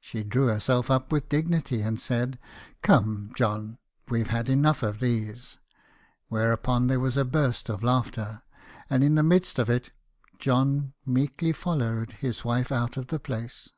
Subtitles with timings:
[0.00, 2.40] She drew herself up with dignity, and said
[2.82, 5.58] "Come, John, we 've had enough of these."
[6.26, 8.42] Whereupon there was a burst of laughter,
[8.90, 9.92] and in the midst of it
[10.40, 13.70] John meekly followed his wife out of the place.